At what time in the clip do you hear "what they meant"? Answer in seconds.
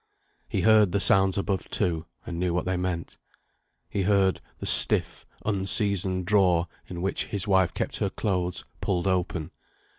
2.55-3.19